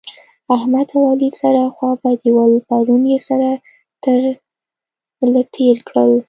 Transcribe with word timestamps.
احمد 0.55 0.87
او 0.95 1.01
علي 1.11 1.29
سره 1.41 1.61
خوابدي 1.75 2.29
ول؛ 2.33 2.53
پرون 2.69 3.03
يې 3.11 3.19
سره 3.27 3.49
تر 4.03 4.19
له 5.33 5.41
تېر 5.55 5.75
کړل 5.87 6.11